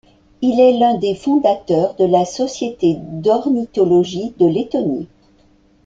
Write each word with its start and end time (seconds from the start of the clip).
Il 0.41 0.59
est 0.59 0.79
l'un 0.79 0.95
des 0.95 1.13
fondateurs 1.13 1.93
de 1.93 2.05
la 2.05 2.25
Société 2.25 2.95
d'ornithologie 2.99 4.33
de 4.39 4.47
Lettonie. 4.47 5.07